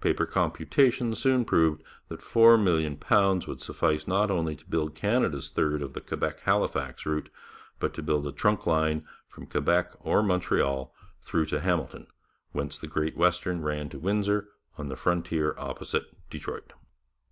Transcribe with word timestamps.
Paper 0.00 0.26
computations 0.26 1.18
soon 1.18 1.44
proved 1.44 1.82
that 2.06 2.20
£4,000,000 2.20 3.48
would 3.48 3.60
suffice 3.60 4.06
not 4.06 4.30
only 4.30 4.54
to 4.54 4.64
build 4.64 4.94
Canada's 4.94 5.50
third 5.50 5.82
of 5.82 5.92
the 5.92 6.00
Quebec 6.00 6.38
Halifax 6.44 7.04
route, 7.04 7.28
but 7.80 7.92
to 7.94 8.00
build 8.04 8.28
a 8.28 8.30
trunk 8.30 8.64
line 8.64 9.04
from 9.26 9.44
Quebec 9.48 9.94
or 9.98 10.22
Montreal 10.22 10.94
through 11.20 11.46
to 11.46 11.58
Hamilton, 11.58 12.06
whence 12.52 12.78
the 12.78 12.86
Great 12.86 13.16
Western 13.16 13.60
ran 13.60 13.88
to 13.88 13.98
Windsor 13.98 14.50
on 14.78 14.88
the 14.88 14.94
frontier 14.94 15.52
opposite 15.58 16.14
Detroit. 16.30 16.72